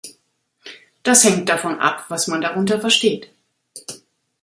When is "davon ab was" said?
1.47-2.25